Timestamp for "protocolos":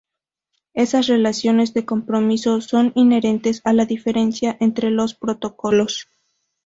5.13-6.07